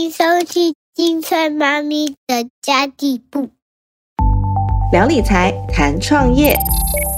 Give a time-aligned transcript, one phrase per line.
[0.00, 3.50] 迎收听金翠妈咪的家地部。
[4.90, 6.56] 聊理财，谈创业，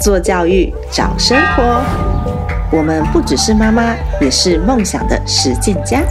[0.02, 1.62] 做教育，找生活。
[2.76, 6.02] 我们不只是妈妈，也是梦想的实践家。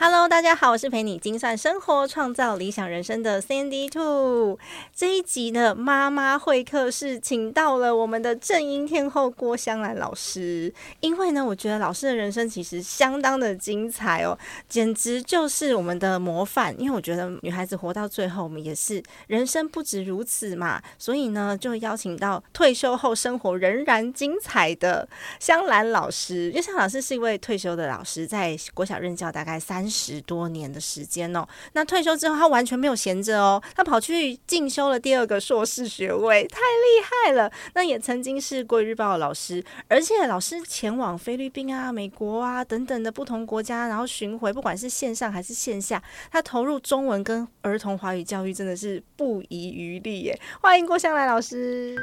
[0.00, 4.56] Hello，大家好，我是陪你精算生活、创造理想人生的 Sandy Two。
[4.94, 10.72] 这一集的妈妈会客室，请到了我们的正音天后郭香兰老师。
[11.00, 16.72] 因为呢，我觉得老师的人生其实相当的精彩哦，简直就是我们的模范。
[16.80, 20.80] 因为我觉得女孩子活到最后，我们也是人生不止如此嘛。
[20.96, 25.08] 所以呢，就邀请到退休后生活仍然精彩的
[25.40, 26.50] 香兰老师。
[26.50, 29.87] 因为香老师是一位退休的老师，在国小任教大概三。
[29.88, 37.50] 十多年的时间哦，那退休之后他完全没有闲着哦，他跑去进修了第二个硕士学位，太厉害了。
[37.74, 50.40] 那也曾经是国语日报的老师，而且老师前往菲律宾啊、美国啊等等的不同国家，然后巡回，不管是线上还是线下，他投入中文跟儿童华语教育真的是不遗余力耶。
[50.60, 51.96] 欢迎郭香来老师。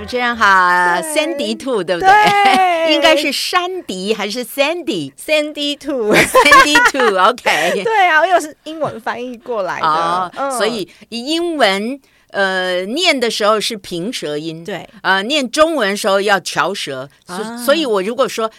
[0.00, 0.46] 主持人好
[1.14, 2.94] ，Sandy Two 对不对？
[2.94, 7.84] 应该是山迪还是 Sandy？Sandy Two，Sandy Two，OK。
[7.84, 18.50] 对啊，又是英文翻译过来的，所以英文呃念的时候是平舌音，对，呃念中文的时候要翘舌，所所以我如果说。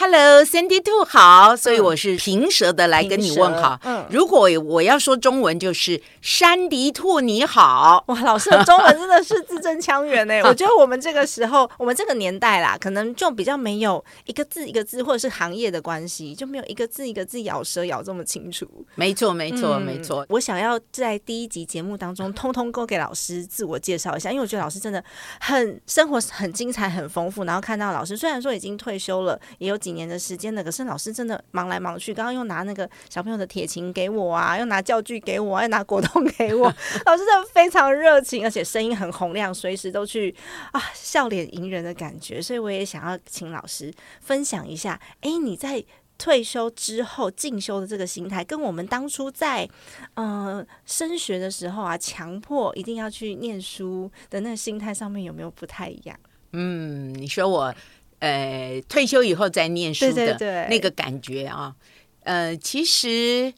[0.00, 3.80] Hello，Sandy Two，好，所以我是平舌的来跟你问好。
[3.82, 8.04] 嗯，如果我要说中文，就是山迪兔你好。
[8.06, 10.40] 哇，老师的中文真的是字正腔圆呢！
[10.46, 18.68] 我觉得我们这个时候，我们这个年代啦，可能就比较没有一个字一个字，或者是行业的关系，就没有一个字一个字咬舌咬这么清楚。
[18.94, 20.24] 没错，没错，没错。
[20.28, 25.02] 我想要在第一集节目当中，通通都给老师自我介绍一下，因为我觉得老师真的
[25.40, 27.42] 很生活很精彩、很丰富。
[27.42, 29.76] 然后看到老师虽然说已经退休了，也有。
[29.87, 32.12] 几几年的时间了，可是老师真的忙来忙去。
[32.12, 36.66] 刚刚又拿那个小朋友的铁琴给我啊，又拿教具给我，又拿果冻给我。
[37.06, 40.34] 老师真的非常热情，而且声音很洪亮，随时都去
[40.72, 42.42] 啊，笑脸迎人的感觉。
[42.42, 43.90] 所以我也想要请老师
[44.20, 45.82] 分享一下，哎，你在
[46.18, 49.66] 退休之后进修的这个心态，跟我们当初在
[50.14, 56.18] 呃升学的时候啊，强迫一定要去念书的那个心态上面有没有不太一样？
[56.52, 57.74] 嗯，你说我。
[58.20, 61.76] 呃，退休以后再念书的那个感觉啊，
[62.24, 63.54] 呃，其实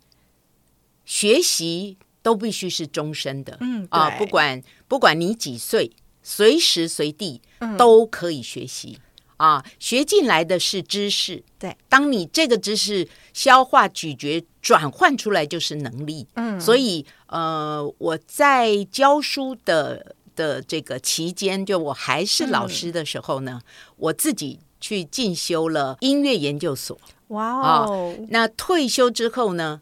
[1.05, 5.91] 学习都必须是终身的，嗯啊，不管不管你几岁，
[6.23, 7.41] 随时随地
[7.79, 8.99] 都可以学习
[9.39, 9.65] 啊。
[9.79, 20.17] 学进来的是知识，对，当你这个知识消化、咀嚼、转换出来就是能力，嗯，所以呃，我在教书的。
[20.35, 23.61] 的这个期间，就我还是老师的时候呢，
[23.97, 26.99] 我自己去进修了音乐研究所。
[27.29, 28.15] 哇哦！
[28.31, 29.81] 那退休之后呢，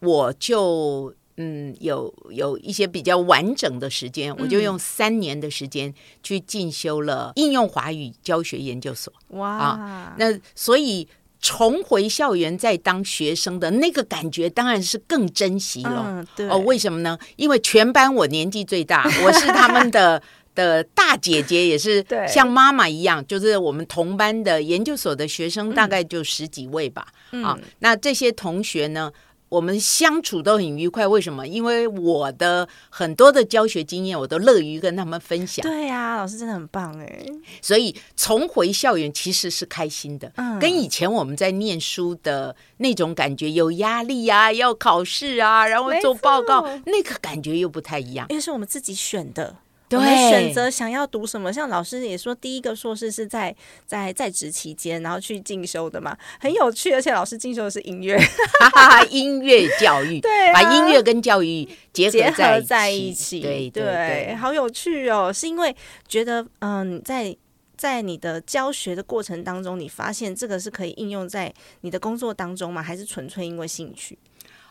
[0.00, 9.12] 我就嗯有有一些比较完整的时间，我就用三年的时间去进修了应用华语教学研究所。
[9.28, 10.14] 哇！
[10.18, 11.08] 那所以。
[11.44, 16.24] 重回校园再当学生的那个感觉，当然是更珍惜了。
[16.48, 17.18] 哦，为什么呢？
[17.36, 20.22] 因为全班我年纪最大， 我是他们的
[20.54, 23.22] 的大姐姐，也是像妈妈一样。
[23.26, 27.06] 就是我们同班的研究所的学生，大概就十几位吧。
[27.42, 29.12] 啊，那这些同学呢？
[29.54, 31.46] 我们相处都很愉快，为什么？
[31.46, 35.62] 因为我的很多的教学经验，我都乐于跟他们分享。
[35.62, 37.24] 对呀，老师真的很棒哎！
[37.62, 49.58] 所以重回校园其实是开心的，嗯，跟以前我们在念书的那种感觉有压力啊，要考试啊，然后做报告，那个感觉又不太一样，因为是我们自己选的。
[49.90, 53.54] 我们选择想要读什么，像老师也说，第一个硕士是在
[53.86, 56.90] 在在职期间，然后去进修的嘛，很有趣。
[56.92, 58.18] 而且老师进修的是音乐，
[59.10, 65.32] 音乐教育， 对，把音乐跟教育结合在一起，对对，好有趣哦。
[65.32, 65.74] 是因为
[66.08, 67.36] 觉得，嗯，在
[67.76, 71.52] 在你的教学的过程当中，你发现这个是可以应用在
[71.82, 72.82] 你的工作当中吗？
[72.82, 74.18] 还是纯粹因为兴趣？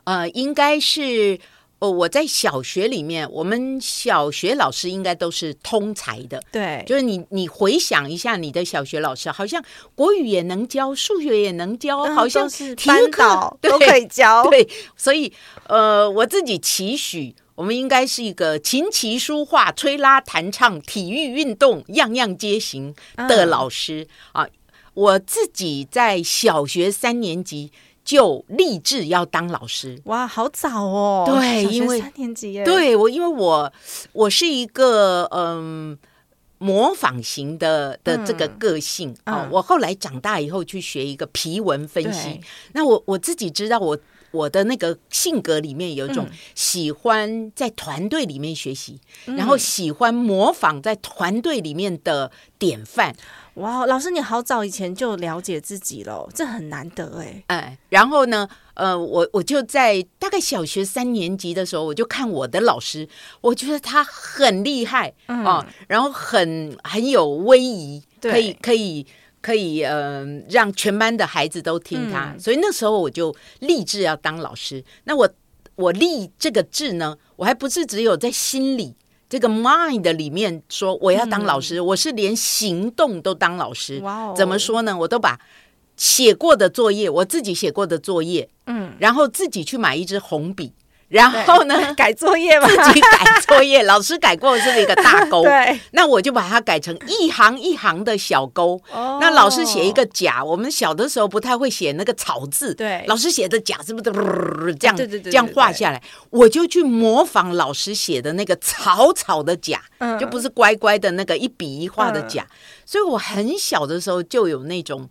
[0.04, 1.40] 呃，应该是。
[1.84, 6.42] 哦，我在小学里面，我们小学老师应该都是通才的。
[6.50, 9.62] 对，就是你，你回想一下，你的小学老师好像
[9.94, 14.48] 国语也能教，数学也能教，好像是体育课都可以教。
[14.50, 14.66] 对，
[14.96, 15.34] 所以
[15.68, 22.96] 呃，我自己期许我们应该是一个琴棋书画、吹拉弹唱、体育运动样样皆行
[23.28, 24.48] 的老师啊！
[24.94, 30.00] 我自己在小学三年级就立志要当老师。
[30.06, 31.26] 哇，好早哦！
[31.28, 32.64] 对，因为三年级耶。
[32.64, 33.72] 对我，因为我
[34.12, 35.98] 我是一个嗯
[36.58, 39.48] 模仿型的的这个个性啊。
[39.52, 42.40] 我后来长大以后去学一个皮纹分析，
[42.74, 43.98] 那我我自己知道我。
[44.34, 53.16] 我的那个性格里面有一种喜欢在团队里面学习，然后喜欢模仿在团队里面的典范。
[53.56, 57.44] 哇，老师你好早以前就了解自己了，这很难得哎。
[57.48, 63.08] 哎，然后呢，呃，我我就在大概小学三年级的时候，我就看我的老师，
[63.42, 69.06] 我觉得他很厉害啊，然后很很有威仪，可以可以。
[69.44, 74.82] 可以呃，让全班的孩子都听他，所以那时候我就立志要当老师。
[75.04, 75.30] 那我
[75.76, 78.96] 我立这个志呢，我还不是只有在心里
[79.34, 84.00] 这个 mind 里面说我要当老师，我是连行动都当老师。
[84.04, 84.36] 哇哦！
[84.38, 84.96] 怎么说呢？
[84.96, 85.40] 我都把
[85.98, 90.74] 写过的作业，我自己写过的作业，嗯，然后自己去买一支红笔。
[91.14, 93.84] 然后呢， 改作业嘛，自己改作业。
[93.84, 98.82] 老师改过是一个大勾， 对，那我就把它改成一行一行的小勾。
[98.92, 104.96] 哦，那老师写一个甲，我们小的时候不太会写那个草字，对，老师写的甲是不是这样？
[104.96, 106.02] 对对对，这样画下来，
[106.32, 109.80] 我就去模仿老师写的那个草草的甲，
[110.20, 112.44] 就不是乖乖的那个一笔一画的甲。
[112.88, 115.08] 所以我很小的时候就有那种，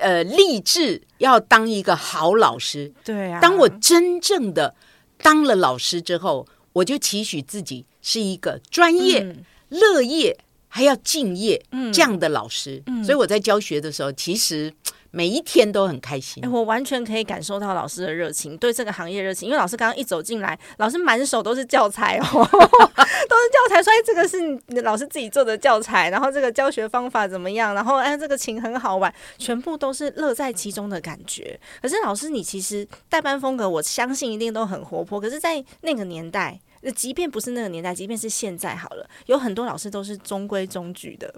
[0.00, 2.92] 呃，立志要当一个好老师。
[3.04, 4.74] 对啊，当我真正的。
[5.22, 9.36] 当了老师之后，我就期许自己是一个专业、
[9.68, 10.38] 乐业
[10.68, 12.82] 还要敬业这样的老师。
[13.04, 14.74] 所以我在教学的时候，其实。
[15.12, 19.46] 每一天都很开心，我完全可以感受到老师的热情，对这个行业热情。
[19.46, 23.82] 因为老师刚刚一走进来，老师满手都是教材哦， 都是教材。
[23.82, 27.74] 所以这个是老师自己做的教材，然后这个教学方法怎么样？
[27.74, 31.60] 然后哎，这个琴很好玩，全部都是乐在其中的感觉。
[31.82, 35.20] 可是老师，你其实代班风格，我相信一定都很活泼。
[35.20, 36.58] 可是，在那个年代，
[36.96, 41.34] 即便不是那个年代，即便是现在好了，有很多老师都是中规中矩的。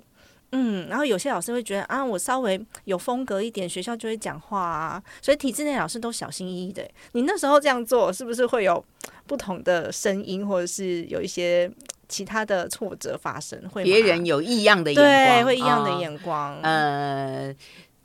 [0.56, 6.89] 嗯，然后有些老师会觉得啊，我稍微有风格一点，学校就会讲话啊，所以体制内老师都小心翼翼的。
[7.12, 8.83] 你那时候这样做，是不是会有
[9.27, 11.69] 不同的声音，或者是有一些
[12.09, 13.61] 其他的挫折发生？
[13.69, 16.61] 会别人有异样的眼光，对，会异样的眼光。
[16.62, 17.53] 呃，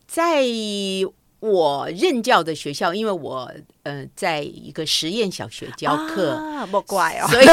[0.08, 0.44] 在
[1.40, 3.52] 我任教的学校，因为我
[3.84, 7.46] 呃在一个实验小学教课，不怪哦，所以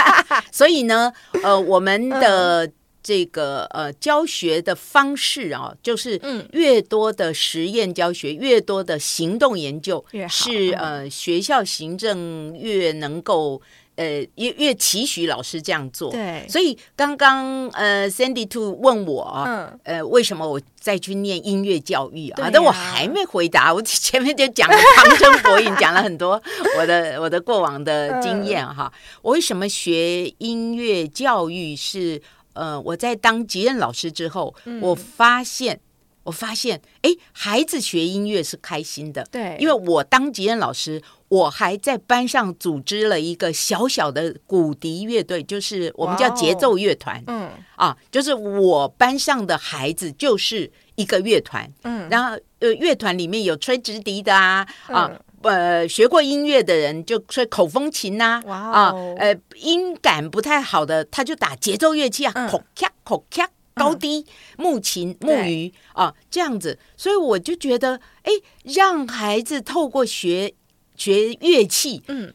[0.50, 1.12] 所以呢，
[1.42, 2.72] 呃，我们的。
[3.02, 6.20] 这个呃教学的方式啊，就是
[6.52, 13.62] 越多的实验教学，越多的行动研究，是呃学校行政越能够
[13.96, 16.10] 呃越越期许老师这样做。
[16.10, 22.50] 对，所以刚刚呃 Sandy Two 问我，嗯呃为什么我再去念音乐教育啊？
[22.52, 26.42] 但我还没回答，我前面就讲了长征博引，讲了很多
[26.78, 28.92] 我的 我的过往的经验哈。
[29.22, 32.20] 我为什么学音乐教育是？
[32.58, 35.80] 呃，我在当级任老师之后，我发现，
[36.24, 39.24] 我发现，哎，孩子学音乐是开心的。
[39.30, 47.22] 对，因为我当级任老师，我还在班上组织了一个小小的鼓笛乐队，就是我们叫节奏乐团。
[47.28, 51.72] 嗯，啊，就是我班上的孩子就是一个乐团。
[51.84, 55.10] 嗯，然后呃，乐团里面有吹直笛的啊，啊。
[55.42, 64.26] 呃，学过音乐的人就吹口风琴呐，啊，呃，音感不太好的，他就打节奏乐器啊，口咔口咔，高低
[64.56, 68.32] 木琴木鱼啊，这样子，所以我就觉得，哎，
[68.64, 70.54] 让孩子透过学
[70.96, 72.34] 学乐器，嗯。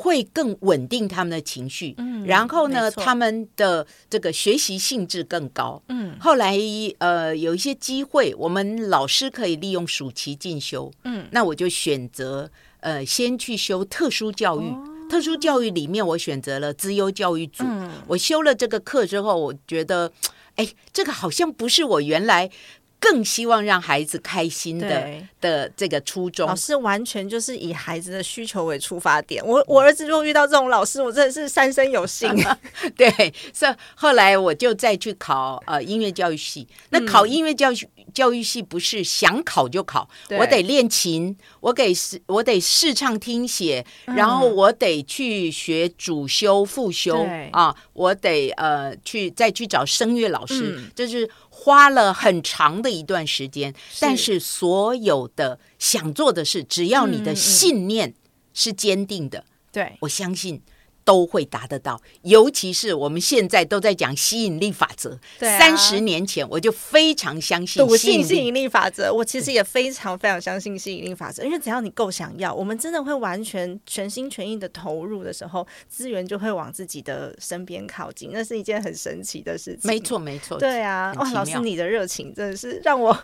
[0.00, 6.16] 会更稳定他们的情绪，嗯，然后呢，他们的这个学习性质更高，嗯。
[6.18, 6.56] 后来
[6.98, 14.74] 呃，有一些机会，我们老师可以利用暑期进修，嗯，那我就选择呃，先去修特殊教育。
[15.10, 17.64] 特殊教育里面，我选择了资优教育组。
[18.06, 20.10] 我修了这个课之后，我觉得，
[20.54, 22.48] 哎，这个好像不是我原来。
[23.00, 29.44] 更希望让孩子开心的的这个初衷，老师完全就是以孩子的需求为出发点。
[29.44, 32.30] 我我儿子如果遇到这种老师，我真的是三生有幸。
[32.94, 33.10] 对，
[33.54, 36.68] 所以后来我就再去考呃音乐教育系。
[36.90, 51.30] 那考音乐教育教育系不是想考就考，我得练琴，我给试我得试唱听写，然后我得去学主修副修啊，我得呃去再去找声乐老师，就是。
[51.62, 58.14] 花了很长的一段时间，但是所有的想做的事，只要你的信念
[58.54, 59.94] 是坚定的，对。
[60.00, 60.62] 我相信
[61.10, 62.00] 都会达得到。
[62.22, 68.22] 尤其是我们现在都在讲吸引力法则，对啊三十年前我就非常相信吸引力。
[68.22, 79.88] 吸引力法则，我其实也非常非常相信吸引力法则，因为只要你够想要，我们真的会完全全心全意的投入的时候，资源就会往自己的身边靠近，那是一件很神奇的事情。
[79.90, 83.18] 没错，没错，对啊，哇，老师你的热情真的是让我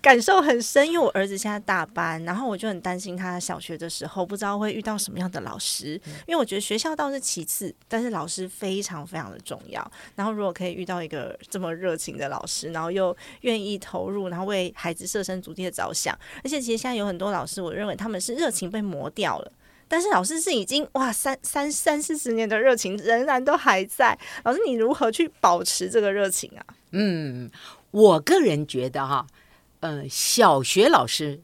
[0.00, 9.90] 感受很深，因为我儿子现在大班，然后我就很担心他小学的时候不知道会遇到什么样的老师，嗯因为我觉得学校倒是其次，但是老师非常非常的重要。
[10.14, 16.14] 然后如果可以遇到一个这么热情的老师，然后又愿意投入，然后为孩子设身处地的着想，
[16.44, 19.52] 而且其实现在有很多老师，我认为他们是热情被磨掉了。
[19.86, 26.64] 但是老师是已经哇三三三四十年的热情仍然都还在，老师你如何去保持这个热情啊？
[26.92, 27.50] 嗯，
[27.90, 29.26] 我个人觉得哈，
[29.80, 31.40] 呃，小学老师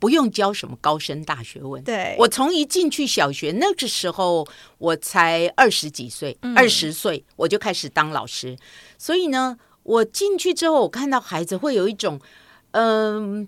[0.00, 1.80] 不用教什么高深大学问。
[1.84, 8.56] 对，我从一进去小学那个时候，我才二十几岁，二十岁我就开始当老师，
[8.98, 12.18] 所以呢，我进去之后，我看到孩子会有一种，
[12.72, 13.46] 嗯、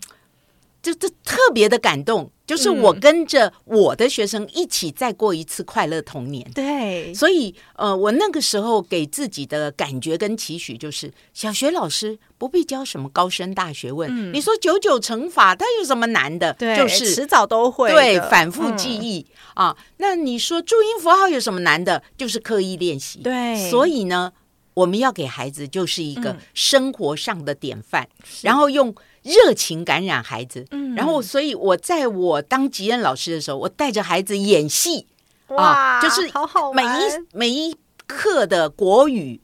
[0.82, 6.44] 这这特别的感动，就是我跟着我的学生一起再过一次快乐童年。
[6.52, 14.32] 对，所以，呃，我那个时候给自己的感觉跟期许就是，小学老师不必教什么高深大学问。
[14.32, 16.50] 你说九九乘法，它有什么难的？
[16.50, 19.76] 嗯对，就是迟早都会对反复记嗯忆、啊。
[19.98, 22.02] 那你说注音符号有什么难的？
[22.18, 23.20] 就是刻意练习。
[23.20, 24.32] 对所以呢，
[24.74, 28.08] 我们要给孩子就是一个嗯生活上的典范，
[28.42, 30.66] 然后用热情感染孩子。
[30.70, 30.94] 嗯。
[30.94, 35.06] 然后，所以我在我当吉恩老师的时候，我带着孩子演戏。
[35.48, 36.86] 哇，啊，就是好好每一
[37.32, 37.76] 每一
[38.06, 39.38] 课的国语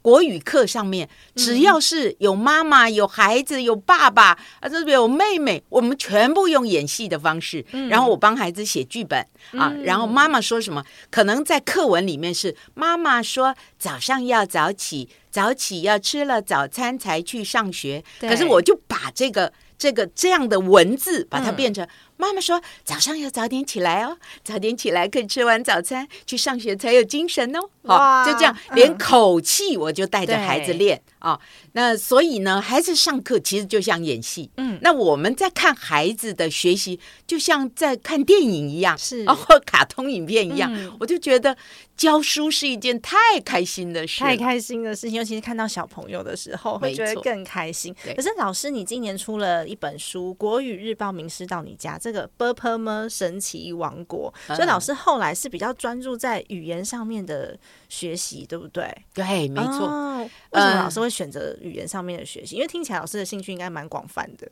[0.00, 9.18] 国语课上面，只要是有妈妈、有孩子、有爸爸啊，这边有妹妹，我们全部用演戏的方式，然后我帮孩子写剧本
[9.52, 19.52] 啊，然后妈妈说什么，可能在课文里面是妈妈说早上要早起，早起要吃了早餐才去上学，可是我就把这个。
[19.80, 21.88] 这个这样的文字，把它嗯变成、
[22.20, 27.60] 妈妈说早上要早点起来哦，早点起来可以吃完早餐去上学才有精神哦。
[27.82, 28.76] 哇好，就这样，嗯。
[28.76, 30.74] 连口气我就带着孩子对。
[30.74, 31.40] 练啊。
[31.72, 34.78] 那所以呢，孩子上课其实就像演戏，嗯。
[34.82, 39.24] 那我们在看孩子的学习，就像在看电影一样，是。
[39.24, 40.70] 啊，或卡通影片一样。
[40.72, 40.94] 嗯。
[41.00, 41.56] 我就觉得
[41.96, 47.94] 教书是一件太开心的事，太开心的事情，尤其是看到小朋友的时候，会觉得更开心。
[48.14, 57.56] 可是老师，你今年出了一本书《国语日报名师到你家》，这个 b u r p e m 神奇王国，嗯所以老师后来是比较专注在语言上面的
[57.88, 58.90] 学习，对不对？
[59.14, 59.86] 对，没错。
[59.86, 62.56] 哦为什么嗯老师会选择语言上面的学习？
[62.56, 64.50] 因为听起来老师的兴趣应该蛮广泛的。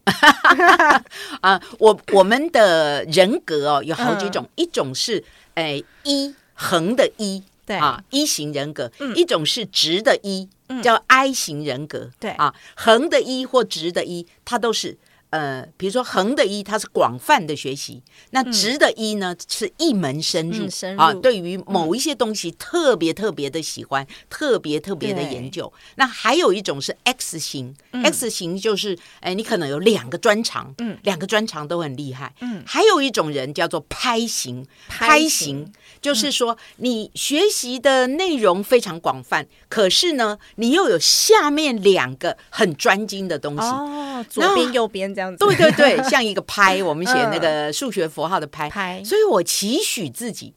[1.40, 5.22] 啊， 我我们的人格哦有好几嗯种，一种是
[5.54, 10.48] 诶一横的一，对啊一型人格，嗯一种是直的一，
[10.82, 14.96] 叫 I 型人格，对啊，横的一或直的一，它都是。
[15.30, 20.66] 呃，比如说横的一，它是广泛的学习；那直的一呢，是一门深入
[20.96, 25.70] 啊，对于某一些东西特别特别的喜欢，特别特别的研究。
[25.96, 30.96] 那还有一种是 X 型、x 型就是，哎，你可能有两个专长，嗯。
[31.02, 32.34] 两个专长都很厉害。
[32.40, 32.62] 嗯。
[32.66, 35.72] 还有一种人叫做拍型拍型。
[36.00, 43.62] 就是说你学习的内容非常广泛，可是呢，你又有下面两个很专精的东西。
[43.62, 45.44] 哦，左边右边这样子。
[45.44, 49.02] 对对对， 像一个拍，我们写那个数学符号的拍，拍。
[49.04, 50.54] 所以我期许自己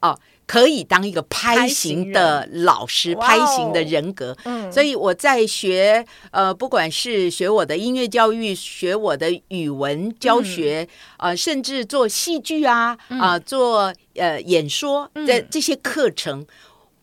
[0.00, 4.36] 哦，可以当一个拍型的老师，拍型的人格。
[4.44, 4.70] 嗯。
[4.70, 10.86] 所以我在学呃，不管是学我的音乐教育，学我的语文教学，
[11.16, 11.30] 嗯。
[11.30, 15.26] 呃，甚至做戏剧啊啊、做呃演说嗯。
[15.26, 16.46] 的这些课程，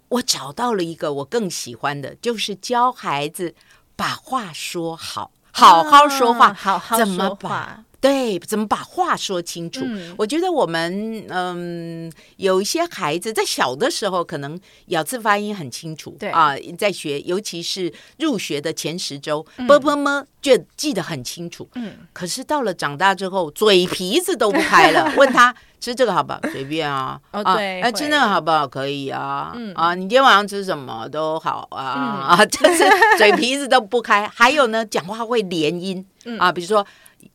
[0.08, 3.54] 我找到了一个我更喜欢的，就是教孩子
[3.98, 9.80] 把话说好，好好说话，啊好好怎么把对，怎么把话说清楚？
[9.86, 21.70] 嗯我觉得我们嗯，有一些孩子在小的时候可能咬字发音很清楚，对啊，在学，尤其是入学的前十周，嗯啵啵么就记得很清楚。
[21.76, 25.10] 嗯，可是到了长大之后，嘴皮子都不开了。
[25.16, 26.42] 问他吃这个好不好？
[26.52, 27.18] 随便啊。
[27.32, 28.68] 哦啊吃那个好不好？
[28.68, 29.54] 可以啊。
[29.56, 32.36] 嗯啊，你今天晚上吃什么都好啊。
[32.36, 32.84] 啊， 就是
[33.18, 34.28] 嘴皮子都不开。
[34.28, 36.86] 还有呢，讲话会连音嗯啊，比如说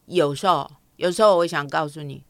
[0.07, 2.23] 有时候，有时候我想告诉你。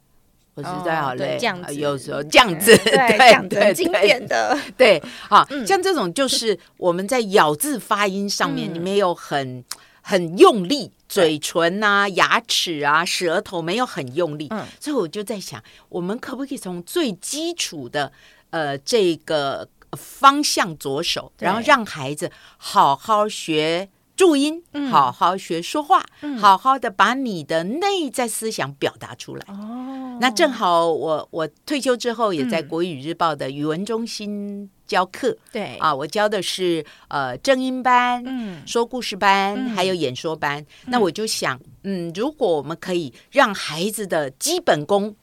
[0.54, 4.58] 我实在好累，这样子啊有时候这样子，对，这经典的。
[4.76, 9.64] 对，好、 嗯像这种就是我们在咬字发音上面，嗯你没有很
[10.02, 18.10] 很用力，嘴唇啊、牙齿啊、舌头没有很用力，嗯所以我就在想，我们可不可以从最基础的
[18.50, 23.88] 呃这个方向着手，然后让孩子好好学
[24.18, 24.90] 注音，嗯。
[24.90, 26.37] 好好学说话，嗯。
[26.37, 29.44] 好好的把你的内在思想表达出来。
[29.48, 32.68] 哦，那正好我我退休之后也在嗯。
[32.68, 38.22] 国语日报的语文中心教课、对，啊，我教的是呃正音班。
[38.26, 39.70] 嗯，说故事班，嗯。
[39.70, 45.14] 还有演说班，那我就想，嗯，如果我们可以让孩子的基本功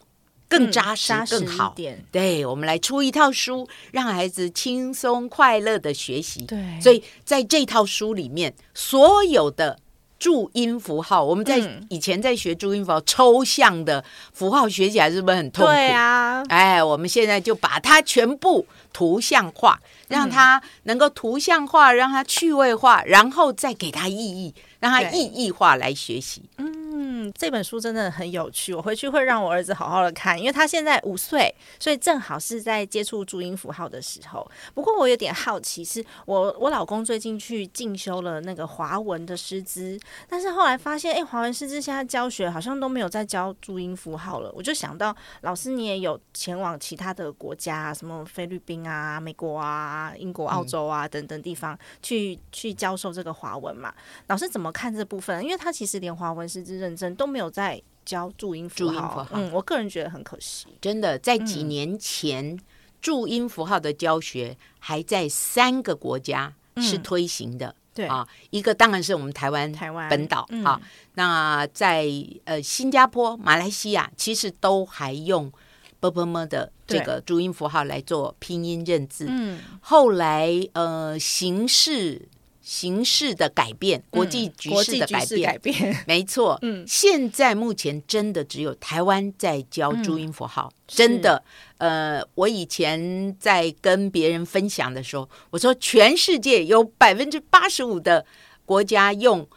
[0.57, 1.73] 更嗯扎实、更好。
[1.75, 6.45] 一，点，对，我们来出一套书，让孩子轻松快乐的学习。
[6.45, 9.79] 对，所以在这套书里面，所有的
[10.17, 11.85] 注音符号，我们在嗯。
[11.89, 15.71] 以前在学注音符号，抽象的符号学起来是不是很痛苦？
[15.71, 26.41] 对啊，哎，我们现在就把它全部图像化，让它能够图像化，让它趣味化，然后再给它意义，让它意义化来学习。
[26.57, 26.84] 嗯，
[27.33, 34.49] 这本书真的很有趣，我回去会让我儿子好好的看，因为他现在五岁，所以正好是在接触注音符号的时候。
[34.73, 44.51] 不过我有点好奇，是我我老公最近去进修了那个华文的师资，但是后来发现，哎，华文师资现在教学好像都没有在教注音符号了。
[44.53, 53.93] 我就想到，老师你也有前往其他的国家，什么菲律宾啊、美国啊、英国、澳洲啊、等等地方去去教授这个华文嘛？
[54.27, 55.43] 老师怎么看这部分？
[55.43, 59.29] 因为他其实连华文师资认证都没有在教注音符号，注音符号。
[59.33, 60.67] 嗯，我个人觉得很可惜。
[60.79, 62.59] 真的，在几嗯年前，
[63.01, 67.75] 注音符号的教学还在三个国家是嗯推行的。
[67.93, 68.05] 对。
[68.05, 70.63] 啊，一个当然是我们台湾台湾本岛嗯。
[70.63, 70.79] 啊，
[71.15, 72.07] 那在
[72.43, 75.51] 呃新加坡、马来西亚，其实都还用
[75.99, 79.25] b b m 的这个注音符号来做拼音认字。
[79.27, 82.27] 嗯，后来呃形势
[82.67, 86.83] 形势的改变，国际局势的改变，势改变， 没错，嗯。
[86.87, 91.43] 现在目前真的只有台湾在教注音符号，嗯真的。
[91.77, 98.25] 呃，我以前在跟别人分享的时候，我说全世界有百分之八十五的
[98.65, 99.47] 国家用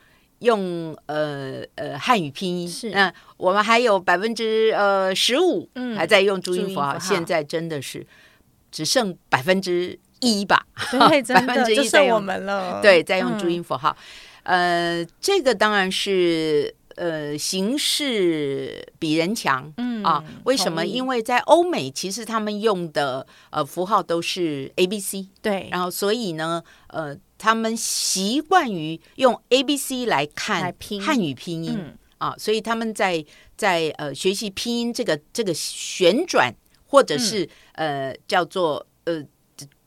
[0.40, 2.90] 用呃呃汉语拼音，是。
[2.90, 6.98] 那我们还有百分之呃十五嗯还在用注音符号。
[6.98, 8.06] 现在真的是
[8.70, 11.82] 只剩百分之一吧， 对，真的就
[12.14, 12.80] 我们了。
[12.82, 13.96] 对，在用注嗯音符号。
[14.42, 19.72] 呃，这个当然是呃形式比人强。
[19.76, 20.86] 嗯啊，为什么？
[20.86, 33.22] 因为在欧美，其实他们用的呃符号都是 A B C，对，然后所以呢，呃，他们习惯于用 A B C 来看汉语拼音、嗯啊，所以他们在
[33.56, 36.54] 在呃学习拼音这个这个旋转，
[36.86, 39.22] 或者是、嗯呃叫做呃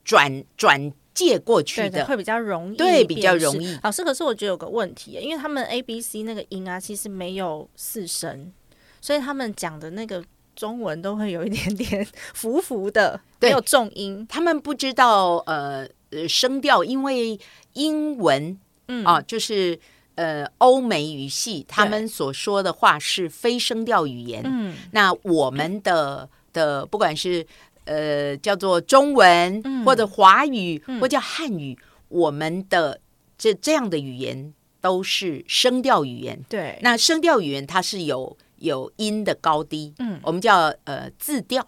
[0.04, 2.04] 转转借过去的。
[2.06, 3.78] 会比较容易，对比较容易。
[3.82, 8.52] 老师，可是我觉得有个问题，因为他们 A B C 那个音啊，其实没有四声，
[9.00, 10.24] 所以他们讲的那个
[10.56, 13.50] 中文都会有一点点浮浮的， 对。
[13.50, 14.26] 没有重音。
[14.28, 17.38] 他们不知道呃呃声调，因为
[17.74, 19.04] 英文嗯。
[19.04, 19.78] 啊，就是
[20.14, 24.42] 呃欧美语系，他们所说的话是非声调语言。
[24.44, 24.74] 嗯。
[24.92, 27.46] 那我们的的不管是
[27.84, 29.84] 呃叫做中文、嗯。
[29.84, 31.00] 或者华语、嗯。
[31.00, 33.00] 或叫汉语，我们的
[33.36, 36.40] 这这样的语言都是声调语言。
[36.48, 40.20] 对，那声调语言它是有有音的高低，嗯。
[40.22, 41.62] 我们叫呃字调，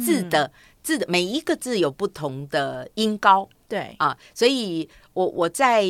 [0.00, 0.52] 字嗯的
[0.82, 3.48] 字的每一个字有不同的音高。
[3.68, 5.84] 对，啊，所以我我在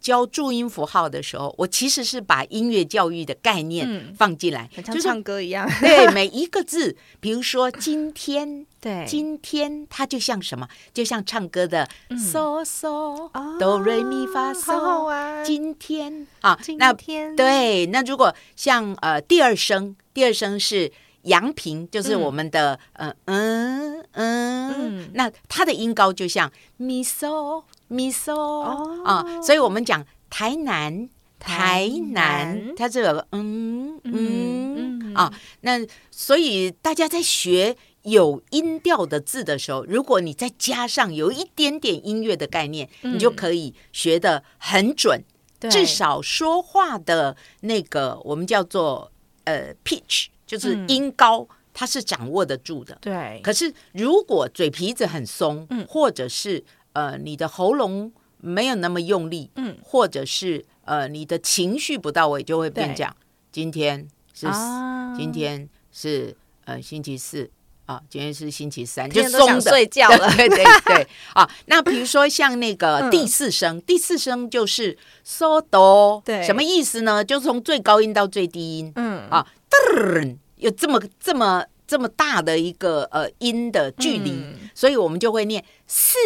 [0.00, 4.14] 教注音符号的时候，我其实是把音乐教育的概念嗯。
[4.16, 5.68] 放进来，就是唱歌一样。
[5.80, 8.66] 对每一个字，比如说今天。
[8.82, 10.68] 对，今天它就像什么？
[10.92, 12.88] 就像唱歌的嗦嗦
[13.32, 15.04] 哦哆瑞咪发好好。
[15.04, 15.44] 玩。
[15.44, 20.90] 今天啊，今那天对，那如果像呃第二声，第二声是
[21.22, 31.08] 阳平，就是嗯我们的、呃嗯嗯嗯那它的音高就像咪嗦咪嗦、哦啊，所以我们讲台南。
[31.44, 45.22] 台台南南，它这个嗯嗯啊，那所以大家在学有音调的字的时候，如果你再加上有一点点音乐的概念，你就嗯可以学得很准。
[45.60, 49.12] 对至少说话的那个我们叫做
[49.44, 52.98] 呃 pitch，就是嗯音高，它是掌握得住的。
[53.00, 63.16] 对，可是如果嘴皮子很松，嗯或者是呃你的喉咙没有那么用力，嗯或者是呃你的情绪不到位，就会变对这样。
[63.52, 67.48] 今天是、啊今天是呃星期四
[67.86, 69.70] 啊，今天是星期三，就天都想松的。
[69.70, 70.30] 睡觉了。
[70.36, 71.06] 对对对。
[71.34, 73.10] 啊，那比如说像那个嗯。
[73.10, 76.42] 第四声，第四声就是嗦哆，对。
[76.44, 77.24] 什么意思呢？
[77.24, 79.28] 就是从最高音到最低音嗯。
[79.28, 84.70] 啊，噔，有这么这么这么大的一个呃音的距离，嗯。
[84.74, 86.16] 所以我们就会念四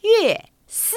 [0.00, 0.96] 月四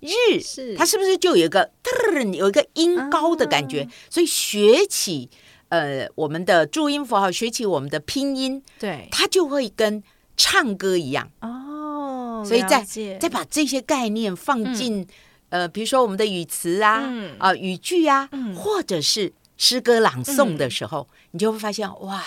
[0.00, 0.76] 日，是。
[0.76, 3.82] 它是不是就有一个噔有一个音高的感觉？
[3.82, 3.88] 啊。
[4.08, 5.28] 所以学起
[5.72, 9.08] 呃我们的注音符号，学起我们的拼音，对。
[9.10, 10.02] 它就会跟
[10.36, 11.30] 唱歌一样。
[11.40, 12.84] 哦，所以再
[13.18, 15.06] 再把这些概念放进、
[15.48, 17.34] 呃，比如说我们的语词啊，嗯。
[17.38, 18.54] 啊、语句啊，嗯。
[18.54, 22.22] 或者是诗歌朗诵的时候，你就会发现哇，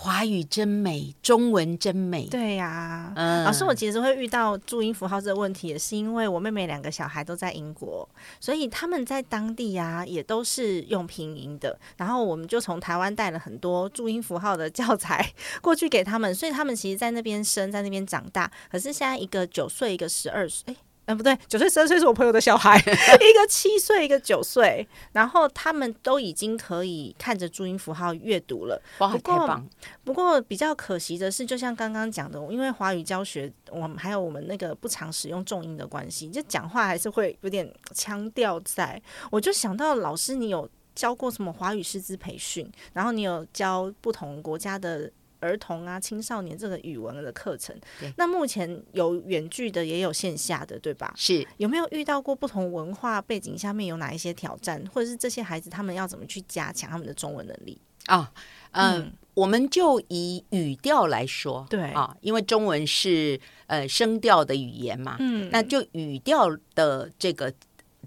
[0.00, 2.24] 华语真美，中文真美。
[2.28, 8.08] 对呀、嗯老师，我其实会遇到注音符号这个问题，也是因为我妹妹两个小孩都在英国，
[8.38, 11.76] 所以他们在当地呀、也都是用拼音的。
[11.96, 18.48] 然后我们就从台湾带了很多注音符号的教材过去给他们，所以他们其实，在那边生，在那边长大。
[18.70, 20.76] 可是现在一个九岁，一个十二岁，哎。
[21.08, 28.78] 嗯，不对，九岁、十二岁是我朋友的小孩， 一个七岁，一个九岁，然后他们都已经可以看着注音符号阅读了。
[28.98, 29.66] 哇，不过太棒！
[30.04, 39.00] 不过比较可惜的是，就像刚刚讲的，因为华语教学，我们还有我们那个不常使用重音的关系，就讲话还是会有点腔调在。
[39.30, 45.10] 我就想到老师，你有教过什么华语师资培训，然后你有教不同国家的。
[45.40, 47.74] 儿童啊，青少年这个语文的课程，
[48.16, 51.12] 那目前有远距的，也有线下的，对吧？
[51.16, 51.46] 是。
[51.58, 57.80] 有没有遇到过不同文化背景下面有哪一些挑战，或者是这些孩子他们要怎么去加强他们的中文能力？
[58.06, 58.32] 啊，
[58.72, 59.12] 嗯、嗯。
[59.34, 61.92] 我们就以语调来说，对。
[61.92, 65.48] 啊，因为中文是呃声调的语言嘛，嗯。
[65.52, 67.52] 那就语调的这个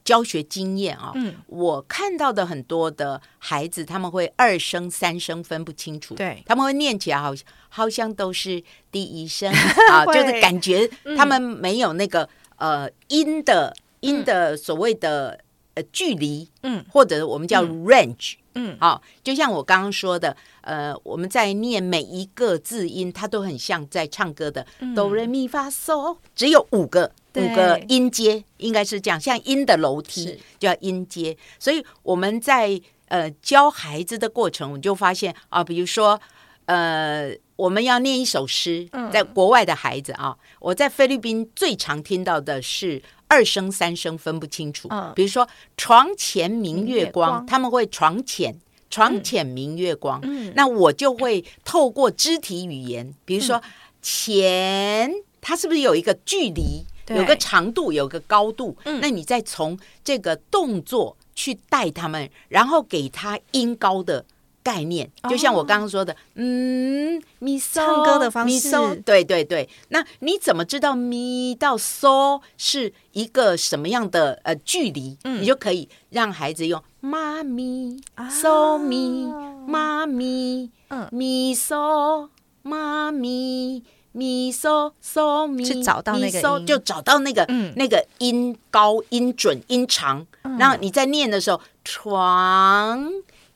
[0.04, 6.44] 教学经验啊，嗯，我看到的很多的孩子，他们会二声三声分不清楚，对。
[6.46, 9.52] 他们会念起来好像好像都是第一声
[9.92, 11.16] 啊，就是感觉嗯。
[11.16, 15.40] 他们没有那个、呃音的音的所谓的
[15.76, 16.84] 呃距离，嗯。
[16.90, 18.78] 或者我们叫 range，嗯。
[18.80, 31.38] 好、就像我刚刚说的，呃，我们在念每一个字音，它都很像在唱歌的哆来咪发嗦，只有五个五个音阶，应该是这样，像音的楼梯叫音阶。
[31.60, 36.20] 所以我们在呃教孩子的过程，我就发现啊，比如说
[36.66, 39.10] 呃，我们要念一首诗，嗯。
[39.12, 43.02] 在国外的孩子啊，我在菲律宾最常听到的是。
[43.32, 45.14] 二声三声分不清楚，嗯。
[45.16, 48.54] 比如说床前明月光，他们会床前
[48.90, 50.52] 床前明月光，嗯。
[50.54, 53.62] 那我就会透过肢体语言，比如说
[54.02, 58.76] 前，它是不是有一个距离，有个长度，有个高度？
[58.84, 59.00] 嗯。
[59.00, 64.26] 那你再从这个动作去带他们，然后给他音高的。
[64.64, 68.54] 概念就像我刚刚说的，嗯，咪唱歌的方式。
[68.54, 69.68] 咪嗦对对对。
[69.90, 75.18] 那你怎么知道咪到嗦是一个什么样的呃距离？
[75.24, 75.42] 嗯。
[75.42, 79.32] 你就可以让孩子用妈咪啊嗦咪
[79.68, 81.08] 妈咪嗯。
[81.12, 82.30] 咪嗦
[82.62, 86.66] 妈咪咪嗦嗦咪，去找到那个音。
[86.66, 87.74] 就找到那个、嗯。
[87.76, 90.28] 那个音高、音准、音长。
[90.60, 93.10] 然后你在念的时候，床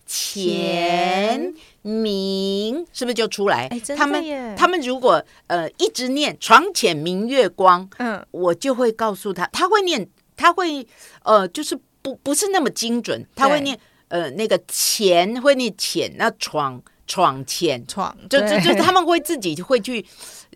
[0.06, 3.68] 前明是不是就出来？
[3.68, 10.86] 哎他们他们如果呃一直念床前明月光，嗯我就会告诉他，他会念，他会
[11.24, 20.06] 呃，就是不不是那么精准，他会念呃那个前会念浅，那床床前，闯就就就他们会自己会去。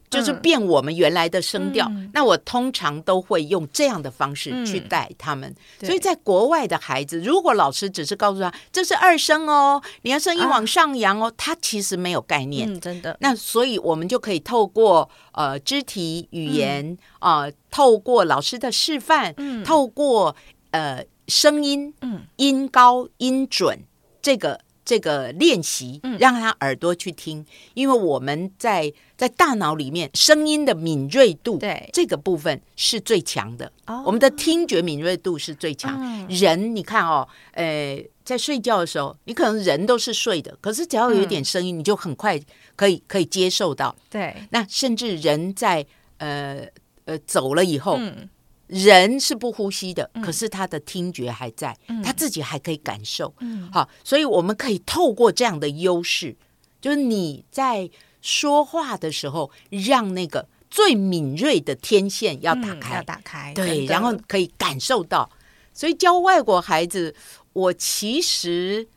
[0.09, 0.39] 就是嗯。
[0.41, 2.09] 变我们原来的声调，嗯。
[2.13, 4.65] 那我通常都会用这样的方式嗯。
[4.65, 5.53] 去带他们。
[5.79, 5.87] 对。
[5.87, 10.49] 所以在国外的孩子，如果老师只是告诉他这是二声哦，你要声音啊。
[10.49, 12.71] 往上扬哦，他其实没有概念。
[12.71, 19.63] 嗯，真的，那所以我们就可以透过呃肢体语言啊、呃透过老师的示范，嗯。
[19.63, 20.35] 透过
[20.71, 22.21] 呃声音嗯。
[22.37, 23.79] 音高音准
[24.21, 24.59] 这个
[24.89, 26.17] 这个练习，嗯。
[26.17, 31.87] 让他耳朵去听，因为我们在在大脑里面声音的敏锐度，对。
[31.93, 33.71] 这个部分是最强的。
[33.85, 34.01] 哦。
[34.03, 35.95] 我们的听觉敏锐度是最强。
[36.01, 36.27] 嗯。
[36.29, 41.27] 人，你看哦，呃，在睡觉的时候，你可能人都是睡的，可是只要有一嗯。
[41.27, 42.39] 点声音，你就很快
[42.75, 43.95] 可以可以接受到。
[44.09, 45.85] 对，那甚至人在
[46.17, 46.65] 呃
[47.05, 48.27] 呃走了以后，嗯
[48.69, 53.33] 人是不呼吸的，可是他的听觉还在，他自己还可以感受。
[53.39, 53.69] 嗯。
[53.73, 56.35] 好，所以我们可以透过这样的优势，
[56.79, 57.89] 就是你在
[58.21, 65.29] 说话的时候，让那个最敏锐的天线要打嗯开，要打开，对，然后可以感受到。
[65.73, 67.15] 所以教外国孩子，
[67.53, 68.87] 我其实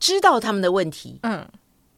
[0.00, 1.46] 知道他们的问题，嗯。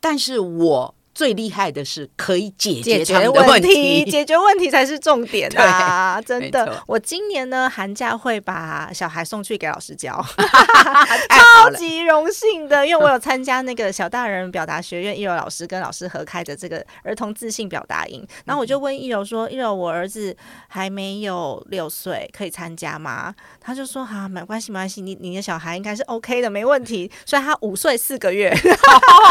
[0.01, 4.05] 但是我最厉害的是可以解解决决他们的问题。
[4.11, 6.21] 解决问题才是重点 啊！
[6.21, 10.15] 真的，我今年呢寒假会把小孩送去给老师教，
[11.29, 20.37] 超级荣幸的，因为我有参加那个小大人表达学院一柔老师跟老师合开的这个儿童自信表达营，然后我就问一柔说：“一柔，我儿子
[20.69, 28.51] 还没有六岁，可以参加吗？”他就说：“好、没关系，没关系，你你的小孩应该是 OK 的，没问题。”所以他五岁四个月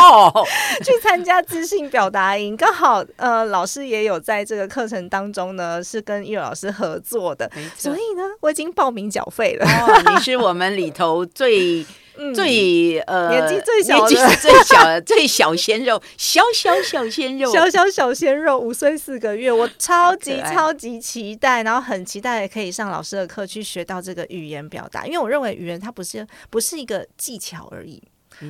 [0.03, 0.45] 哦，
[0.83, 9.65] 去参加自信表达营，刚好呃老师也有在这个课程当中呢，是跟一柔老师合作的，所以呢，我已经报名缴费了。
[9.65, 11.85] 哦，你是我们里头最
[12.17, 28.03] 嗯最呃年纪最小的年纪最小的最小鲜肉，小小小鲜肉， 小小小鲜肉，五岁四个月，我超级超级期待，然后很期待可以上老师的课去学到这个语言表达，因为我认为语言它不是不是一个技巧而已。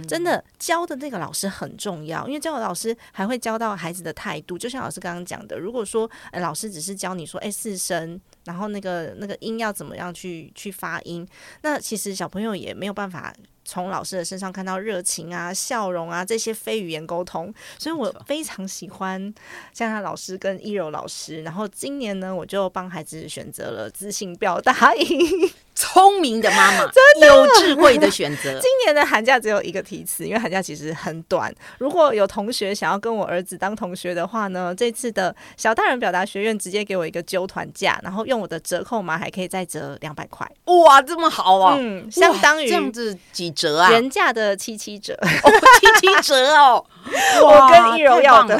[0.07, 4.57] 真的教的那个老师很重要，因为教的老师还会教到孩子的态度。
[4.57, 11.27] 就像老师刚刚讲的，如果说、呃老师只是教你说，哎，四声，然后那个那个音要怎么样去去发音，
[11.61, 13.33] 那其实小朋友也没有办法
[13.65, 17.53] 从老师的身上看到热情啊、笑容啊这些非语言沟通。
[17.77, 19.33] 所以我非常喜欢
[19.73, 21.43] 像他老师跟一柔老师。
[21.43, 25.51] 然后今年呢，我就帮孩子选择了自信表达营。
[25.79, 28.51] 聪明的妈妈，真的有智慧的选择。
[28.59, 31.49] 今年的寒假只有一个题词，因为寒假其实很短。
[31.77, 41.77] 如果有同学想要跟我儿子当同学的话呢，这次的小大人表达学院直接给我一个揪团价，然后用我的折扣码还可以再折两百块，哇，这么好啊！
[41.79, 43.89] 嗯，相当于哇这样子几折啊？
[43.91, 45.17] 原价的七七折。
[45.43, 46.85] 哦，七七折哦！
[47.41, 48.59] 我跟一柔要的，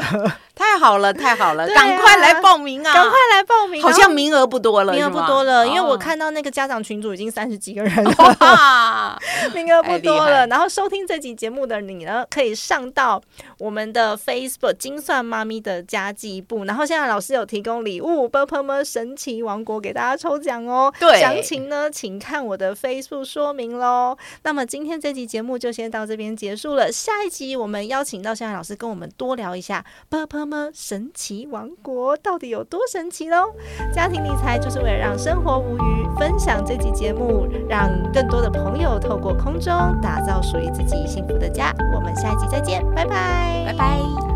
[0.60, 2.92] 太好了， 太好了，赶快来报名啊！
[2.92, 8.12] 赶快来报名，好像名额不多了，名额不多了，因为我哦看到那个家长群组已经三十几个人了。
[8.38, 9.18] 哇，
[9.54, 10.46] 名额不多了。
[10.48, 13.20] 然后收听这集节目的你呢，可以上到
[13.58, 20.92] 我们的 Facebook 精算妈咪的家计部，然后现在老师有提供礼物 b u r p m 神奇王国给大家抽奖哦。
[21.00, 24.14] 对详情呢，请看我的 Facebook 说明喽。
[24.42, 33.52] 那么今天这集节目就先到这边结束了，下一集我们邀请到现在老师跟我们多聊一下 b u r p m 么神奇王国到底有多神奇喽。
[33.94, 41.72] 家庭理财就是为了让生活无余，分享这期节目，让更多的朋友透过空中打造属于自己幸福的家。
[41.94, 44.29] 我们下一集再见，拜拜，拜拜。